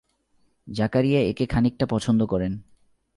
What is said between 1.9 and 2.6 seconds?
পছন্দ করেন।